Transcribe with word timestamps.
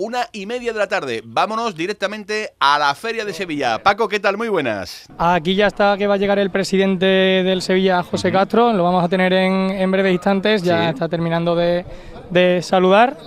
una 0.00 0.28
y 0.32 0.46
media 0.46 0.72
de 0.72 0.78
la 0.78 0.86
tarde. 0.86 1.22
Vámonos 1.22 1.76
directamente 1.76 2.54
a 2.58 2.78
la 2.78 2.94
Feria 2.94 3.26
de 3.26 3.34
Sevilla. 3.34 3.82
Paco, 3.82 4.08
¿qué 4.08 4.18
tal? 4.18 4.38
Muy 4.38 4.48
buenas. 4.48 5.06
Aquí 5.18 5.54
ya 5.54 5.66
está 5.66 5.98
que 5.98 6.06
va 6.06 6.14
a 6.14 6.16
llegar 6.16 6.38
el 6.38 6.50
presidente 6.50 7.04
del 7.04 7.60
Sevilla, 7.60 8.02
José 8.02 8.32
Castro. 8.32 8.72
Lo 8.72 8.82
vamos 8.82 9.04
a 9.04 9.08
tener 9.10 9.34
en, 9.34 9.90
breves 9.90 10.14
instantes. 10.14 10.62
Ya 10.62 10.88
está 10.88 11.06
terminando 11.06 11.54
de, 11.54 11.84
saludar. 12.62 13.18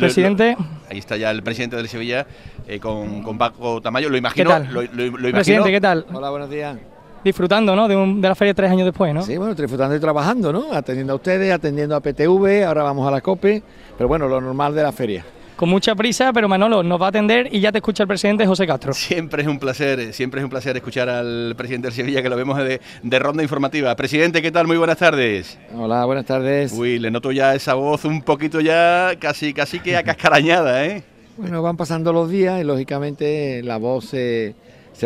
presidente. 0.00 0.56
ahí 0.90 0.98
está 0.98 1.16
ya 1.16 1.30
el 1.30 1.44
presidente 1.44 1.76
del 1.76 1.88
Sevilla 1.88 2.26
eh, 2.66 2.80
con, 2.80 3.38
Paco 3.38 3.80
Tamayo. 3.80 4.10
Lo 4.10 4.16
imagino. 4.16 4.50
¿Qué 4.50 4.88
tal? 4.88 5.30
Presidente, 5.30 5.70
¿qué 5.70 5.80
tal? 5.80 6.06
Hola, 6.12 6.30
buenos 6.30 6.50
días 6.50 6.76
disfrutando 7.24 7.74
¿no? 7.74 7.88
de, 7.88 7.96
de, 7.96 8.28
la 8.28 8.36
feria 8.36 8.54
tres 8.54 8.70
años 8.70 8.84
después, 8.84 9.12
¿no? 9.12 9.20
Sí, 9.20 9.36
bueno, 9.36 9.52
disfrutando 9.52 9.96
y 9.96 9.98
trabajando, 9.98 10.52
¿no? 10.52 10.72
Atendiendo 10.72 11.12
a 11.12 11.16
ustedes, 11.16 11.52
atendiendo 11.52 11.96
a 11.96 12.00
PTV, 12.00 12.64
ahora 12.64 12.84
vamos 12.84 13.08
a 13.08 13.10
la 13.10 13.20
COPE, 13.20 13.64
pero 13.98 14.06
bueno, 14.06 14.28
lo 14.28 14.40
normal 14.40 14.76
de 14.76 14.82
la 14.84 14.92
feria 14.92 15.24
con 15.56 15.70
mucha 15.70 15.94
prisa, 15.94 16.32
pero 16.32 16.48
Manolo 16.48 16.82
nos 16.82 17.00
va 17.00 17.06
a 17.06 17.08
atender 17.08 17.48
y 17.50 17.60
ya 17.60 17.72
te 17.72 17.78
escucha 17.78 18.02
el 18.02 18.08
presidente 18.08 18.46
José 18.46 18.66
Castro. 18.66 18.92
Siempre 18.92 19.42
es 19.42 19.48
un 19.48 19.58
placer, 19.58 20.12
siempre 20.12 20.40
es 20.40 20.44
un 20.44 20.50
placer 20.50 20.76
escuchar 20.76 21.08
al 21.08 21.54
presidente 21.56 21.88
del 21.88 21.94
Sevilla, 21.94 22.22
que 22.22 22.28
lo 22.28 22.36
vemos 22.36 22.58
de, 22.58 23.18
ronda 23.18 23.42
informativa. 23.42 23.96
Presidente, 23.96 24.42
¿qué 24.42 24.52
tal? 24.52 24.66
Muy 24.66 24.76
buenas 24.76 24.98
tardes. 24.98 25.58
Hola, 25.74 26.04
buenas 26.04 26.26
tardes. 26.26 26.72
Uy, 26.72 26.98
le 26.98 27.10
noto 27.10 27.32
ya 27.32 27.54
esa 27.54 27.74
voz 27.74 28.04
un 28.04 28.22
poquito 28.22 28.60
ya 28.60 29.12
casi, 29.18 29.54
casi 29.54 29.80
que 29.80 29.96
acascarañada, 29.96 30.84
¿eh? 30.84 31.02
Bueno, 31.38 31.62
van 31.62 31.76
pasando 31.76 32.12
los 32.12 32.30
días 32.30 32.60
y 32.60 32.64
lógicamente 32.64 33.62
la 33.62 33.78
voz 33.78 34.06
se, 34.06 34.54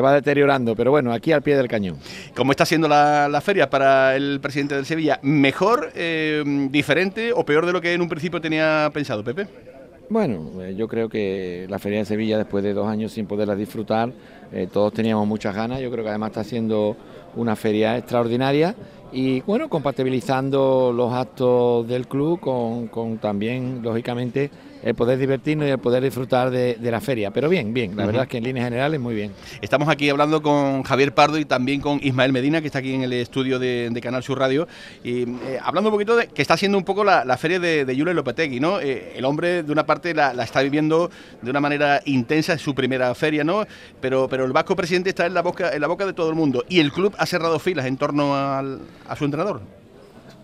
va 0.02 0.12
deteriorando, 0.12 0.76
pero 0.76 0.90
bueno, 0.90 1.12
aquí 1.12 1.32
al 1.32 1.42
pie 1.42 1.56
del 1.56 1.68
cañón. 1.68 1.98
¿Cómo 2.34 2.52
está 2.52 2.64
siendo 2.64 2.88
la, 2.88 3.40
feria 3.44 3.70
para 3.70 4.16
el 4.16 4.40
presidente 4.40 4.74
del 4.74 4.86
Sevilla? 4.86 5.20
¿Mejor, 5.22 5.92
eh, 5.94 6.42
diferente 6.70 7.32
o 7.32 7.44
peor 7.44 7.66
de 7.66 7.72
lo 7.72 7.80
que 7.80 7.94
en 7.94 8.00
un 8.00 8.08
principio 8.08 8.40
tenía 8.40 8.90
pensado, 8.92 9.24
Pepe? 9.24 9.46
Bueno, 10.10 10.60
eh, 10.60 10.74
yo 10.76 10.88
creo 10.88 11.08
que 11.08 11.66
la 11.70 11.78
Feria 11.78 12.00
de 12.00 12.04
Sevilla, 12.04 12.36
después 12.36 12.64
de 12.64 12.74
dos 12.74 12.88
años 12.88 13.12
sin 13.12 13.26
poderla 13.26 13.54
disfrutar, 13.54 14.12
eh, 14.50 14.66
todos 14.70 14.92
teníamos 14.92 15.24
muchas 15.24 15.54
ganas. 15.54 15.80
Yo 15.80 15.88
creo 15.88 16.02
que 16.02 16.10
además 16.10 16.30
está 16.30 16.42
siendo 16.42 16.96
una 17.36 17.54
feria 17.54 17.96
extraordinaria 17.96 18.74
y 19.12 19.40
bueno, 19.42 19.68
compatibilizando 19.68 20.92
los 20.92 21.12
actos 21.12 21.86
del 21.86 22.08
club 22.08 22.40
con, 22.40 22.88
con 22.88 23.18
también, 23.18 23.82
lógicamente, 23.84 24.50
el 24.82 24.94
poder 24.94 25.18
divertirnos 25.18 25.68
y 25.68 25.70
el 25.70 25.78
poder 25.78 26.02
disfrutar 26.02 26.50
de, 26.50 26.76
la 26.80 27.00
feria. 27.00 27.30
Pero 27.30 27.48
bien, 27.48 27.72
bien, 27.72 27.96
la 27.96 28.06
verdad 28.06 28.22
es 28.24 28.28
que 28.28 28.38
en 28.38 28.44
líneas 28.44 28.64
generales 28.64 29.00
muy 29.00 29.14
bien. 29.14 29.32
Estamos 29.60 29.88
aquí 29.88 30.08
hablando 30.08 30.42
con 30.42 30.82
Javier 30.82 31.12
Pardo 31.12 31.38
y 31.38 31.44
también 31.44 31.80
con 31.80 32.00
Ismael 32.02 32.32
Medina, 32.32 32.60
que 32.60 32.66
está 32.66 32.80
aquí 32.80 32.94
en 32.94 33.02
el 33.02 33.12
estudio 33.12 33.58
de, 33.58 34.00
Canal 34.02 34.22
Sur 34.22 34.38
Radio, 34.38 34.66
y 35.04 35.22
eh, 35.22 35.58
hablando 35.62 35.90
un 35.90 35.94
poquito 35.94 36.16
de 36.16 36.28
que 36.28 36.40
está 36.40 36.56
siendo 36.56 36.78
un 36.78 36.84
poco 36.84 37.04
la, 37.04 37.36
feria 37.36 37.60
de, 37.60 37.84
de 37.84 37.94
Julio 37.94 38.14
Lopetegui, 38.14 38.60
¿no? 38.60 38.80
Eh, 38.80 39.12
el 39.16 39.24
hombre, 39.26 39.62
de 39.62 39.70
una 39.70 39.84
parte, 39.84 40.14
la, 40.14 40.32
está 40.42 40.62
viviendo 40.62 41.10
de 41.42 41.50
una 41.50 41.60
manera 41.60 42.00
intensa, 42.06 42.54
es 42.54 42.62
su 42.62 42.74
primera 42.74 43.14
feria, 43.14 43.44
¿no? 43.44 43.66
Pero, 44.00 44.26
pero 44.28 44.46
el 44.46 44.52
vasco 44.52 44.74
presidente 44.74 45.10
está 45.10 45.26
en 45.26 45.34
la, 45.34 45.42
boca, 45.42 45.74
en 45.74 45.80
la 45.80 45.86
boca 45.86 46.06
de 46.06 46.14
todo 46.14 46.30
el 46.30 46.34
mundo 46.34 46.64
y 46.68 46.80
el 46.80 46.92
club 46.92 47.14
ha 47.18 47.26
cerrado 47.26 47.58
filas 47.58 47.86
en 47.86 47.96
torno 47.98 48.34
a 48.34 49.16
su 49.16 49.24
entrenador. 49.24 49.79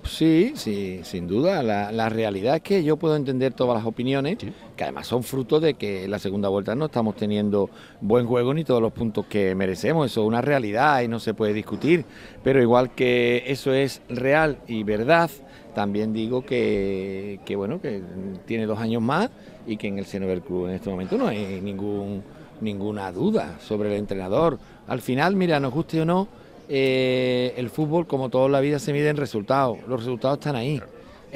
Sí, 0.07 0.53
sí, 0.55 1.01
sin 1.03 1.27
duda. 1.27 1.63
La, 1.63 2.09
realidad 2.09 2.57
es 2.57 2.63
que 2.63 2.85
yo 2.85 2.97
puedo 2.97 3.17
entender 3.17 3.53
todas 3.53 3.77
las 3.77 3.87
opiniones, 3.87 4.39
que 4.77 4.85
además 4.85 5.07
son 5.07 5.23
fruto 5.23 5.61
de 5.61 5.75
que 5.75 6.05
en 6.05 6.11
la 6.11 6.19
segunda 6.19 6.49
vuelta 6.49 6.75
no 6.75 6.87
estamos 6.87 7.17
teniendo 7.17 7.71
buen 8.01 8.27
juego 8.27 8.55
ni 8.55 8.65
todos 8.65 8.81
los 8.81 8.93
puntos 8.93 9.27
que 9.27 9.55
merecemos. 9.55 10.11
Eso 10.11 10.23
es 10.23 10.27
una 10.27 10.41
realidad 10.41 11.03
y 11.03 11.09
no 11.09 11.19
se 11.19 11.35
puede 11.35 11.53
discutir. 11.53 12.05
Pero 12.43 12.63
igual 12.63 12.95
que 12.95 13.45
eso 13.47 13.73
es 13.73 14.01
real 14.09 14.59
y 14.67 14.85
verdad, 14.85 15.31
también 15.75 16.13
digo 16.13 16.45
que, 16.45 17.39
bueno, 17.57 17.81
que 17.81 18.03
tiene 18.47 18.67
dos 18.67 18.79
años 18.79 19.03
más 19.03 19.31
y 19.67 19.77
que 19.77 19.89
en 19.89 19.99
el 19.99 20.07
seno 20.07 20.27
del 20.27 20.41
club 20.41 20.69
en 20.69 20.75
este 20.75 20.89
momento 20.89 21.19
no 21.19 21.27
hay 21.29 21.61
ningún, 21.61 22.23
ninguna 22.61 23.13
duda 23.13 23.59
sobre 23.61 23.91
el 23.91 23.97
entrenador. 23.97 24.59
Al 24.87 25.01
final, 25.01 25.37
mira, 25.37 25.61
nos 25.61 25.75
guste 25.75 26.01
o 26.01 26.05
no, 26.05 26.29
eh, 26.69 27.55
el 27.57 27.71
fútbol, 27.71 28.07
como 28.07 28.29
toda 28.29 28.49
la 28.49 28.61
vida, 28.61 28.79
se 28.79 28.93
mide 28.93 29.09
en 29.09 29.17
resultados. 29.17 29.79
Los 29.87 30.01
resultados 30.01 30.39
están 30.39 30.57
ahí. 30.57 30.81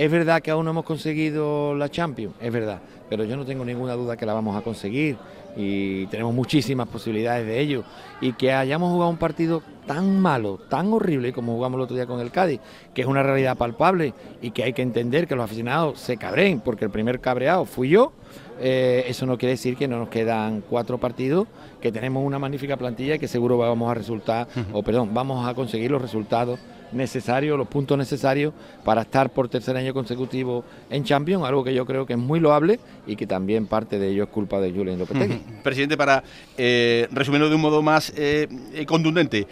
Es 0.00 0.10
verdad 0.10 0.40
que 0.40 0.50
aún 0.50 0.64
no 0.64 0.70
hemos 0.70 0.86
conseguido 0.86 1.74
la 1.74 1.90
Champions, 1.90 2.34
es 2.40 2.50
verdad, 2.50 2.80
pero 3.10 3.22
yo 3.24 3.36
no 3.36 3.44
tengo 3.44 3.66
ninguna 3.66 3.92
duda 3.92 4.16
que 4.16 4.24
la 4.24 4.32
vamos 4.32 4.56
a 4.56 4.62
conseguir 4.62 5.18
y 5.54 6.06
tenemos 6.06 6.32
muchísimas 6.32 6.88
posibilidades 6.88 7.46
de 7.46 7.60
ello. 7.60 7.84
Y 8.22 8.32
que 8.32 8.50
hayamos 8.50 8.92
jugado 8.92 9.10
un 9.10 9.18
partido 9.18 9.62
tan 9.86 10.18
malo, 10.18 10.58
tan 10.70 10.90
horrible 10.90 11.34
como 11.34 11.52
jugamos 11.52 11.76
el 11.76 11.82
otro 11.82 11.96
día 11.96 12.06
con 12.06 12.18
el 12.20 12.30
Cádiz, 12.30 12.60
que 12.94 13.02
es 13.02 13.08
una 13.08 13.22
realidad 13.22 13.58
palpable 13.58 14.14
y 14.40 14.52
que 14.52 14.62
hay 14.64 14.72
que 14.72 14.80
entender 14.80 15.26
que 15.26 15.36
los 15.36 15.44
aficionados 15.44 16.00
se 16.00 16.16
cabreen, 16.16 16.60
porque 16.60 16.86
el 16.86 16.90
primer 16.90 17.20
cabreado 17.20 17.66
fui 17.66 17.90
yo, 17.90 18.14
eh, 18.58 19.04
eso 19.06 19.26
no 19.26 19.36
quiere 19.36 19.50
decir 19.50 19.76
que 19.76 19.86
no 19.86 19.98
nos 19.98 20.08
quedan 20.08 20.62
cuatro 20.62 20.96
partidos, 20.96 21.46
que 21.82 21.92
tenemos 21.92 22.24
una 22.24 22.38
magnífica 22.38 22.78
plantilla 22.78 23.16
y 23.16 23.18
que 23.18 23.28
seguro 23.28 23.58
vamos 23.58 23.90
a 23.90 23.92
resultar, 23.92 24.48
o 24.72 24.82
perdón, 24.82 25.10
vamos 25.12 25.46
a 25.46 25.52
conseguir 25.52 25.90
los 25.90 26.00
resultados 26.00 26.58
necesarios, 26.92 27.56
los 27.56 27.68
puntos 27.68 27.96
necesarios 27.96 28.52
para 28.84 29.02
estar 29.02 29.30
por 29.30 29.48
tercer 29.48 29.76
año 29.76 29.94
consecutivo 29.94 30.64
en 30.90 31.04
Champions, 31.04 31.44
algo 31.44 31.64
que 31.64 31.74
yo 31.74 31.86
creo 31.86 32.06
que 32.06 32.14
es 32.14 32.18
muy 32.18 32.40
loable 32.40 32.80
y 33.06 33.16
que 33.16 33.26
también 33.26 33.66
parte 33.66 33.98
de 33.98 34.08
ello 34.08 34.24
es 34.24 34.28
culpa 34.30 34.60
de 34.60 34.72
Julián 34.72 34.98
Lopetegui. 34.98 35.40
Presidente, 35.62 35.96
para 35.96 36.22
eh, 36.56 37.08
resumirlo 37.10 37.48
de 37.48 37.54
un 37.54 37.60
modo 37.60 37.82
más 37.82 38.12
eh, 38.16 38.48
contundente, 38.86 39.46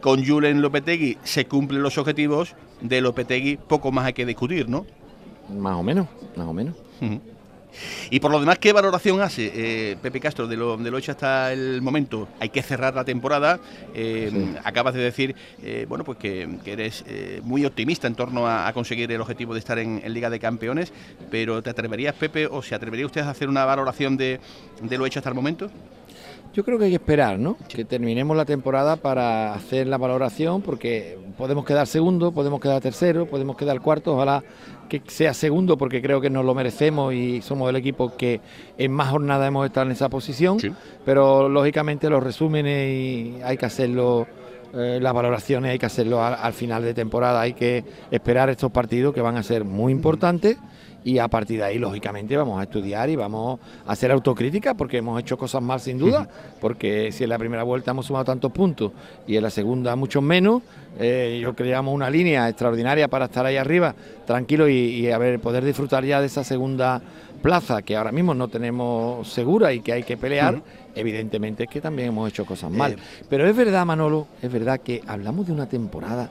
con 0.00 0.24
Julen 0.24 0.62
Lopetegui 0.62 1.18
se 1.24 1.46
cumplen 1.46 1.82
los 1.82 1.98
objetivos, 1.98 2.54
de 2.80 3.00
Lopetegui 3.00 3.56
poco 3.56 3.90
más 3.90 4.06
hay 4.06 4.12
que 4.12 4.26
discutir, 4.26 4.68
¿no? 4.68 4.86
Más 5.48 5.76
o 5.76 5.82
menos, 5.82 6.06
más 6.36 6.46
o 6.46 6.52
menos. 6.52 6.74
Y 8.10 8.20
por 8.20 8.30
lo 8.30 8.40
demás, 8.40 8.58
¿qué 8.58 8.72
valoración 8.72 9.20
hace 9.20 9.52
eh, 9.54 9.96
Pepe 10.00 10.20
Castro 10.20 10.46
de 10.46 10.56
lo, 10.56 10.76
de 10.76 10.90
lo 10.90 10.98
hecho 10.98 11.12
hasta 11.12 11.52
el 11.52 11.82
momento? 11.82 12.28
Hay 12.40 12.48
que 12.48 12.62
cerrar 12.62 12.94
la 12.94 13.04
temporada. 13.04 13.60
Eh, 13.94 14.30
acabas 14.64 14.94
de 14.94 15.00
decir, 15.00 15.34
eh, 15.62 15.86
bueno, 15.88 16.04
pues 16.04 16.18
que, 16.18 16.48
eres 16.66 17.04
muy 17.42 17.64
optimista 17.64 18.06
en 18.06 18.14
torno 18.14 18.46
a, 18.46 18.72
conseguir 18.72 19.10
el 19.10 19.20
objetivo 19.20 19.54
de 19.54 19.60
estar 19.60 19.78
en, 19.78 20.02
Liga 20.08 20.30
de 20.30 20.38
Campeones, 20.38 20.92
pero 21.30 21.62
¿te 21.62 21.70
atreverías, 21.70 22.14
Pepe, 22.14 22.46
o 22.46 22.62
se 22.62 22.74
atrevería 22.74 23.06
usted 23.06 23.20
a 23.22 23.30
hacer 23.30 23.48
una 23.48 23.64
valoración 23.64 24.16
de, 24.16 24.40
de 24.80 24.98
lo 24.98 25.06
hecho 25.06 25.18
hasta 25.18 25.28
el 25.28 25.34
momento? 25.34 25.70
Yo 26.54 26.64
creo 26.64 26.78
que 26.78 26.86
hay 26.86 26.90
que 26.90 26.96
esperar, 26.96 27.38
¿no? 27.38 27.56
Que 27.68 27.84
terminemos 27.84 28.36
la 28.36 28.44
temporada 28.44 28.96
para 28.96 29.54
hacer 29.54 29.86
la 29.86 29.98
valoración, 29.98 30.62
porque 30.62 31.18
podemos 31.36 31.64
quedar 31.64 31.86
segundo, 31.86 32.32
podemos 32.32 32.60
quedar 32.60 32.80
tercero, 32.80 33.26
podemos 33.26 33.56
quedar 33.56 33.80
cuarto, 33.80 34.14
ojalá 34.14 34.42
que 34.88 35.02
sea 35.06 35.34
segundo, 35.34 35.76
porque 35.76 36.00
creo 36.00 36.20
que 36.20 36.30
nos 36.30 36.44
lo 36.44 36.54
merecemos 36.54 37.12
y 37.12 37.42
somos 37.42 37.68
el 37.68 37.76
equipo 37.76 38.16
que 38.16 38.40
en 38.78 38.90
más 38.90 39.10
jornada 39.10 39.46
hemos 39.46 39.66
estado 39.66 39.86
en 39.86 39.92
esa 39.92 40.08
posición, 40.08 40.58
pero 41.04 41.48
lógicamente 41.48 42.08
los 42.08 42.22
resúmenes 42.22 42.90
y 42.90 43.42
hay 43.44 43.56
que 43.56 43.66
hacerlo 43.66 44.26
eh, 44.74 44.98
las 45.00 45.14
valoraciones 45.14 45.72
hay 45.72 45.78
que 45.78 45.86
hacerlo 45.86 46.22
al, 46.22 46.52
final 46.52 46.82
de 46.82 46.94
temporada, 46.94 47.40
hay 47.40 47.54
que 47.54 47.84
esperar 48.10 48.50
estos 48.50 48.70
partidos 48.70 49.14
que 49.14 49.20
van 49.20 49.36
a 49.36 49.42
ser 49.42 49.64
muy 49.64 49.92
importantes 49.92 50.58
y 51.04 51.18
a 51.18 51.28
partir 51.28 51.58
de 51.58 51.64
ahí, 51.64 51.78
lógicamente, 51.78 52.36
vamos 52.36 52.60
a 52.60 52.64
estudiar 52.64 53.08
y 53.08 53.16
vamos 53.16 53.60
a 53.86 53.92
hacer 53.92 54.10
autocrítica 54.10 54.74
porque 54.74 54.98
hemos 54.98 55.18
hecho 55.20 55.38
cosas 55.38 55.62
mal 55.62 55.80
sin 55.80 55.96
duda, 55.96 56.28
porque 56.60 57.12
si 57.12 57.24
en 57.24 57.30
la 57.30 57.38
primera 57.38 57.62
vuelta 57.62 57.92
hemos 57.92 58.06
sumado 58.06 58.24
tantos 58.24 58.52
puntos 58.52 58.92
y 59.26 59.36
en 59.36 59.42
la 59.42 59.50
segunda 59.50 59.96
muchos 59.96 60.22
menos, 60.22 60.62
eh, 60.98 61.38
yo 61.40 61.54
creamos 61.54 61.94
una 61.94 62.10
línea 62.10 62.48
extraordinaria 62.48 63.08
para 63.08 63.26
estar 63.26 63.46
ahí 63.46 63.56
arriba, 63.56 63.94
tranquilo 64.26 64.68
y, 64.68 65.10
a 65.10 65.18
ver, 65.18 65.40
poder 65.40 65.64
disfrutar 65.64 66.04
ya 66.04 66.20
de 66.20 66.26
esa 66.26 66.44
segunda 66.44 67.00
plaza 67.42 67.82
que 67.82 67.96
ahora 67.96 68.12
mismo 68.12 68.34
no 68.34 68.48
tenemos 68.48 69.28
segura 69.28 69.72
y 69.72 69.80
que 69.80 69.92
hay 69.92 70.02
que 70.02 70.16
pelear, 70.16 70.62
evidentemente 70.94 71.64
es 71.64 71.70
que 71.70 71.80
también 71.80 72.08
hemos 72.08 72.28
hecho 72.28 72.44
cosas 72.44 72.70
mal. 72.70 72.92
Eh, 72.92 72.96
Pero 73.28 73.46
es 73.46 73.56
verdad, 73.56 73.86
Manolo, 73.86 74.26
es 74.42 74.52
verdad 74.52 74.80
que 74.80 75.02
hablamos 75.06 75.46
de 75.46 75.52
una 75.52 75.68
temporada 75.68 76.30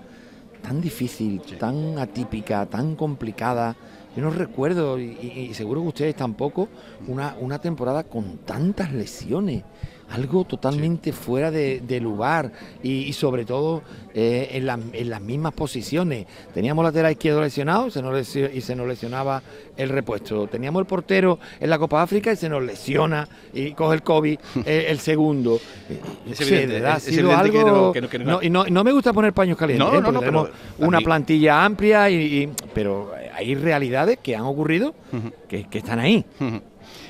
tan 0.62 0.82
difícil, 0.82 1.42
tan 1.60 1.98
atípica, 1.98 2.66
tan 2.66 2.96
complicada, 2.96 3.76
yo 4.18 4.24
no 4.24 4.32
recuerdo, 4.32 4.98
y, 5.00 5.54
seguro 5.54 5.84
que 5.84 5.88
ustedes 5.90 6.16
tampoco, 6.16 6.70
una, 7.08 7.36
una 7.40 7.60
temporada 7.60 8.04
con 8.04 8.40
tantas 8.40 8.92
lesiones 8.92 9.64
algo 10.10 10.46
totalmente 10.46 11.12
fuera 11.12 11.52
de, 11.52 12.00
lugar 12.02 12.52
y, 12.82 13.12
sobre 13.14 13.46
todo 13.46 13.82
eh, 14.14 14.50
en, 14.54 15.10
las 15.10 15.22
mismas 15.22 15.54
posiciones. 15.54 16.26
Teníamos 16.54 16.86
lateral 16.86 17.12
izquierdo 17.12 17.42
lesionado 17.42 17.90
se 17.90 18.02
nos 18.02 18.36
y 18.36 18.62
se 18.62 18.76
nos 18.76 18.88
lesionaba 18.88 19.42
el 19.76 19.90
repuesto. 19.90 20.48
Teníamos 20.48 20.80
el 20.82 20.86
portero 20.86 21.40
en 21.60 21.70
la 21.70 21.78
Copa 21.78 22.02
África 22.02 22.32
y 22.32 22.36
se 22.36 22.48
nos 22.50 22.64
lesiona 22.64 23.28
y 23.54 23.72
coge 23.72 23.96
el 23.96 24.04
COVID 24.04 24.40
eh, 24.66 24.86
el 24.90 25.00
segundo. 25.00 25.60
ha 26.86 27.00
sido 27.00 27.36
algo... 27.36 27.94
y 28.42 28.50
no, 28.50 28.84
me 28.84 28.92
gusta 28.92 29.12
poner 29.14 29.34
paños 29.34 29.58
calientes, 29.58 29.88
¿eh? 29.88 30.02
tenemos 30.02 30.50
una 30.78 31.00
plantilla 31.02 31.66
amplia, 31.66 32.10
y, 32.10 32.50
pero 32.74 33.12
hay 33.38 33.54
realidades 33.54 34.18
que 34.18 34.36
han 34.36 34.44
ocurrido 34.44 34.96
que, 35.48 35.66
están 35.72 36.00
ahí. 36.00 36.26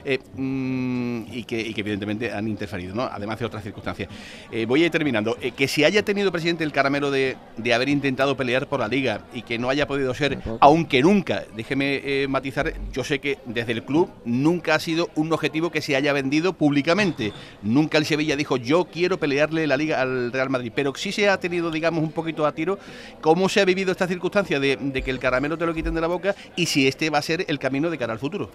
eh, 0.06 0.20
mm, 0.36 1.24
y, 1.32 1.44
que, 1.44 1.74
evidentemente 1.76 2.32
han 2.32 2.48
interferido, 2.48 2.96
¿no? 2.96 3.04
además 3.04 3.40
de 3.40 3.46
otras 3.46 3.64
circunstancias. 3.64 4.10
Eh, 4.52 4.66
voy 4.66 4.84
a 4.84 4.86
ir 4.86 4.92
terminando. 4.92 5.38
que 5.56 5.68
si 5.68 5.84
haya 5.84 6.04
tenido 6.04 6.32
presidente 6.32 6.64
el 6.64 6.72
caramelo 6.72 7.12
de, 7.12 7.38
haber 7.74 7.90
intentado 7.90 8.36
pelear 8.38 8.68
por 8.68 8.80
la 8.80 8.88
liga 8.88 9.26
y 9.34 9.42
que 9.42 9.60
no 9.60 9.70
haya 9.70 9.88
podido 9.88 10.14
ser, 10.14 10.40
aunque 10.62 11.02
nunca, 11.02 11.44
déjeme 11.56 12.28
matizar, 12.28 12.74
yo 12.92 13.04
sé 13.04 13.20
que 13.20 13.40
desde 13.46 13.74
el 13.74 13.84
club 13.84 14.10
nunca 14.26 14.76
ha 14.76 14.80
sido 14.80 15.10
un 15.16 15.32
objetivo 15.34 15.70
que 15.70 15.82
se 15.82 15.96
haya 15.96 16.14
vendido 16.14 16.54
públicamente. 16.54 17.34
Nunca 17.62 17.98
el 17.98 18.06
Sevilla 18.06 18.36
dijo 18.36 18.58
yo 18.58 18.86
quiero 18.86 19.20
pelearle 19.20 19.68
la 19.68 19.78
liga 19.78 20.02
al 20.02 20.32
Real 20.32 20.50
Madrid, 20.50 20.72
pero 20.74 20.94
sí 20.96 21.12
se 21.12 21.30
ha 21.30 21.40
tenido, 21.40 21.72
digamos, 21.72 22.04
un 22.04 22.12
poquito 22.12 22.46
a 22.46 22.54
tiro 22.54 22.80
cómo 23.22 23.50
se 23.50 23.62
ha 23.62 23.66
vivido 23.66 23.92
esta 23.92 24.08
circunstancia 24.08 24.60
de, 24.60 24.78
de 24.78 25.02
que 25.02 25.12
el 25.12 25.20
caramelo 25.20 25.58
te 25.58 25.66
lo 25.66 25.74
quiten 25.74 25.94
de 25.94 26.02
la 26.02 26.08
boca 26.08 26.36
y 26.56 26.66
si 26.66 26.88
este 26.88 27.10
va 27.10 27.20
a 27.20 27.22
ser 27.22 27.46
el 27.48 27.60
camino 27.60 27.87
de 27.89 27.98
cara 27.98 28.13
al 28.13 28.19
futuro. 28.19 28.50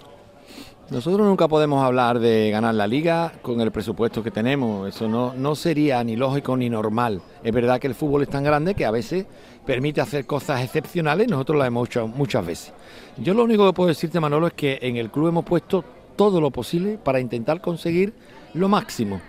Nosotros 0.91 1.27
nunca 1.27 1.49
podemos 1.49 1.83
hablar 1.83 2.19
de 2.19 2.51
ganar 2.51 2.75
la 2.75 2.87
liga 2.87 3.33
con 3.41 3.61
el 3.61 3.71
presupuesto 3.71 4.23
que 4.23 4.31
tenemos, 4.31 4.89
eso 4.89 5.09
no, 5.09 5.33
no 5.35 5.55
sería 5.55 6.05
ni 6.05 6.17
lógico 6.17 6.57
ni 6.57 6.69
normal. 6.69 7.23
Es 7.43 7.53
verdad 7.53 7.81
que 7.81 7.87
el 7.87 7.95
fútbol 7.95 8.23
es 8.23 8.29
tan 8.29 8.45
grande 8.45 8.75
que 8.75 8.85
a 8.85 8.91
veces 8.91 9.25
permite 9.65 10.01
hacer 10.01 10.27
cosas 10.27 10.63
excepcionales, 10.63 11.29
nosotros 11.29 11.57
lo 11.57 11.65
hemos 11.65 11.89
hecho 11.89 12.09
muchas 12.09 12.45
veces. 12.45 12.75
Yo 13.17 13.33
lo 13.33 13.45
único 13.45 13.67
que 13.67 13.73
puedo 13.73 13.89
decirte, 13.89 14.21
Manolo, 14.21 14.49
es 14.49 14.53
que 14.53 14.79
en 14.83 14.97
el 14.97 15.11
club 15.11 15.29
hemos 15.29 15.45
puesto 15.45 15.83
todo 16.17 16.41
lo 16.41 16.51
posible 16.51 16.99
para 17.03 17.21
intentar 17.21 17.61
conseguir 17.61 18.13
lo 18.53 18.69
máximo. 18.69 19.21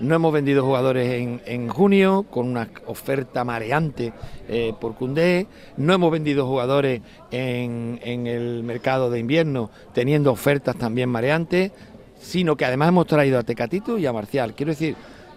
No 0.00 0.14
hemos 0.14 0.32
vendido 0.32 0.64
jugadores 0.64 1.40
en, 1.44 1.68
junio 1.68 2.24
con 2.30 2.46
una 2.48 2.68
oferta 2.86 3.44
mareante 3.44 4.12
eh, 4.48 4.72
por 4.80 4.94
Cundé. 4.94 5.48
No 5.76 5.92
hemos 5.92 6.12
vendido 6.12 6.46
jugadores 6.46 7.02
en, 7.30 7.98
en 8.02 8.26
el 8.26 8.62
mercado 8.62 9.10
de 9.10 9.18
invierno 9.18 9.70
teniendo 9.92 10.30
ofertas 10.30 10.76
también 10.76 11.08
mareantes, 11.08 11.72
sino 12.20 12.56
que 12.56 12.64
además 12.64 12.88
hemos 12.90 13.06
traído 13.06 13.38
a 13.38 13.42
Tecatito 13.42 13.98
y 13.98 14.06
a 14.06 14.12
Marcial. 14.12 14.54
Quiero 14.54 14.70
decir, 14.70 14.94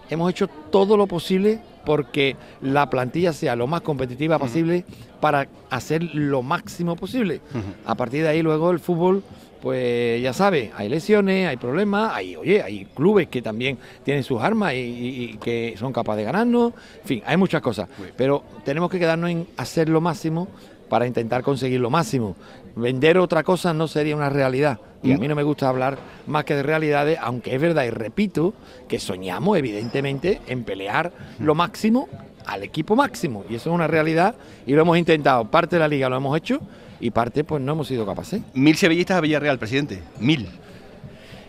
hemos 0.10 0.30
hecho 0.30 0.48
todo 0.48 0.96
lo 0.96 1.08
posible 1.08 1.60
porque 1.86 2.36
la 2.62 2.90
plantilla 2.90 3.34
sea 3.34 3.56
lo 3.56 3.68
más 3.68 3.82
competitiva 3.82 4.38
posible 4.38 4.86
para 5.20 5.48
hacer 5.70 6.04
lo 6.14 6.44
máximo 6.44 6.96
posible. 6.96 7.42
A 7.86 7.96
partir 7.96 8.24
de 8.24 8.30
ahí 8.30 8.42
luego 8.42 8.72
el 8.72 8.80
fútbol 8.80 9.24
pues 9.62 10.22
ya 10.22 10.34
sabe, 10.34 10.72
hay 10.76 10.90
lesiones, 10.90 11.48
hay 11.48 11.58
problemas, 11.58 12.14
hay, 12.14 12.36
oye, 12.36 12.64
hay 12.64 12.86
clubes 12.86 13.28
que 13.28 13.42
también 13.42 13.78
tienen 14.04 14.24
sus 14.24 14.42
armas 14.42 14.74
y, 14.76 15.38
que 15.42 15.76
son 15.78 15.94
capaces 15.94 16.18
de 16.20 16.24
ganarnos, 16.24 16.74
en 17.02 17.08
fin, 17.08 17.24
hay 17.26 17.38
muchas 17.38 17.62
cosas, 17.62 17.88
pero 18.18 18.44
tenemos 18.66 18.90
que 18.90 19.00
quedarnos 19.00 19.30
en 19.30 19.48
hacer 19.58 19.90
lo 19.90 20.02
máximo 20.02 20.48
para 20.90 21.08
intentar 21.08 21.42
conseguir 21.42 21.80
lo 21.80 21.90
máximo. 21.90 22.36
Vender 22.76 23.18
otra 23.18 23.44
cosa 23.44 23.74
no 23.74 23.88
sería 23.88 24.16
una 24.16 24.30
realidad. 24.30 24.80
Y 25.04 25.14
a 25.14 25.18
mí 25.18 25.28
no 25.28 25.36
me 25.36 25.44
gusta 25.44 25.68
hablar 25.68 25.98
más 26.28 26.44
que 26.44 26.54
de 26.54 26.64
realidades, 26.64 27.18
aunque 27.22 27.56
es 27.56 27.62
verdad 27.62 27.86
y 27.86 27.90
repito 27.90 28.54
que 28.88 29.00
soñamos 29.00 29.58
evidentemente 29.58 30.42
en 30.48 30.64
pelear 30.64 31.12
lo 31.40 31.56
máximo 31.56 32.08
al 32.46 32.64
equipo 32.64 32.96
máximo. 32.96 33.44
Y 33.50 33.56
eso 33.56 33.70
es 33.70 33.76
una 33.76 33.88
realidad 33.88 34.36
y 34.66 34.74
lo 34.74 34.82
hemos 34.82 34.98
intentado. 34.98 35.46
Parte 35.46 35.76
de 35.76 35.80
la 35.80 35.88
liga 35.88 36.10
lo 36.10 36.18
hemos 36.18 36.38
hecho 36.38 36.60
y 37.00 37.12
parte 37.12 37.44
pues 37.44 37.62
no 37.62 37.74
hemos 37.74 37.88
sido 37.88 38.06
capaces. 38.06 38.42
Mil 38.54 38.76
sevillistas 38.76 39.18
a 39.18 39.22
Villarreal, 39.22 39.58
presidente. 39.58 40.02
Mil. 40.20 40.48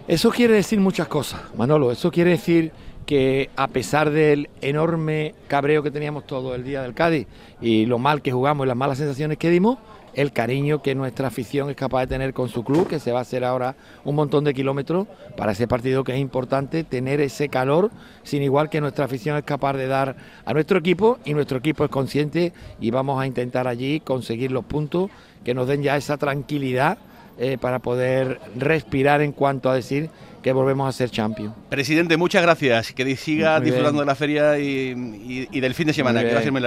Eso 0.08 0.30
quiere 0.30 0.54
decir 0.54 0.80
muchas 0.80 1.08
cosas, 1.08 1.40
Manolo. 1.56 1.92
Eso 1.92 2.10
quiere 2.10 2.30
decir 2.30 2.72
que 3.06 3.50
a 3.56 3.68
pesar 3.68 4.10
del 4.10 4.48
enorme 4.60 5.34
cabreo 5.48 5.82
que 5.82 5.90
teníamos 5.90 6.26
todo 6.26 6.54
el 6.54 6.64
día 6.64 6.82
del 6.82 6.94
Cádiz 6.94 7.26
y 7.60 7.86
lo 7.86 7.98
mal 7.98 8.22
que 8.22 8.32
jugamos 8.32 8.64
y 8.64 8.68
las 8.68 8.76
malas 8.76 8.98
sensaciones 8.98 9.38
que 9.38 9.50
dimos, 9.50 9.78
el 10.14 10.32
cariño 10.32 10.82
que 10.82 10.94
nuestra 10.94 11.28
afición 11.28 11.70
es 11.70 11.76
capaz 11.76 12.00
de 12.00 12.06
tener 12.08 12.34
con 12.34 12.48
su 12.48 12.64
club, 12.64 12.88
que 12.88 13.00
se 13.00 13.12
va 13.12 13.20
a 13.20 13.22
hacer 13.22 13.44
ahora 13.44 13.76
un 14.04 14.14
montón 14.14 14.44
de 14.44 14.54
kilómetros 14.54 15.06
para 15.36 15.52
ese 15.52 15.66
partido 15.66 16.04
que 16.04 16.12
es 16.12 16.20
importante, 16.20 16.84
tener 16.84 17.20
ese 17.20 17.48
calor, 17.48 17.90
sin 18.22 18.42
igual 18.42 18.68
que 18.68 18.80
nuestra 18.80 19.04
afición 19.04 19.36
es 19.36 19.44
capaz 19.44 19.74
de 19.74 19.86
dar 19.86 20.16
a 20.44 20.52
nuestro 20.52 20.78
equipo 20.78 21.18
y 21.24 21.34
nuestro 21.34 21.58
equipo 21.58 21.84
es 21.84 21.90
consciente 21.90 22.52
y 22.80 22.90
vamos 22.90 23.20
a 23.20 23.26
intentar 23.26 23.68
allí 23.68 24.00
conseguir 24.00 24.52
los 24.52 24.64
puntos 24.64 25.10
que 25.44 25.54
nos 25.54 25.66
den 25.66 25.82
ya 25.82 25.96
esa 25.96 26.18
tranquilidad 26.18 26.98
eh, 27.38 27.56
para 27.58 27.78
poder 27.78 28.40
respirar 28.56 29.22
en 29.22 29.32
cuanto 29.32 29.70
a 29.70 29.74
decir 29.74 30.10
que 30.42 30.52
volvemos 30.52 30.88
a 30.88 30.92
ser 30.92 31.10
champions. 31.10 31.54
Presidente, 31.68 32.16
muchas 32.16 32.42
gracias. 32.42 32.92
Que 32.92 33.16
siga 33.16 33.60
disfrutando 33.60 34.00
de 34.00 34.06
la 34.06 34.14
feria 34.14 34.58
y, 34.58 35.48
del 35.60 35.74
fin 35.74 35.86
de 35.86 35.92
semana. 35.92 36.22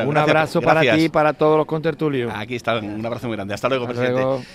Un 0.06 0.18
abrazo 0.18 0.62
para 0.62 0.82
ti 0.82 1.06
y 1.06 1.10
para 1.10 1.34
todos 1.34 1.58
los 1.58 1.66
contertulios. 1.66 2.32
Aquí 2.34 2.56
está, 2.56 2.80
un 2.80 3.06
abrazo 3.06 3.28
muy 3.28 3.36
grande. 3.36 3.54
Hasta 3.54 3.70
luego, 3.70 3.86
presidente. 3.86 4.46